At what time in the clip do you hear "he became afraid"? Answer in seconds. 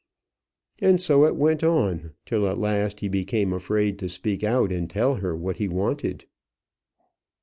3.01-3.99